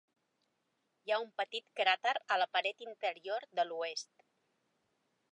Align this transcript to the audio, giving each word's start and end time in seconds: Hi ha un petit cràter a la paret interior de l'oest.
Hi 1.09 1.13
ha 1.13 1.17
un 1.25 1.27
petit 1.41 1.67
cràter 1.79 2.13
a 2.35 2.37
la 2.43 2.47
paret 2.57 2.81
interior 2.85 3.45
de 3.59 3.67
l'oest. 3.69 4.25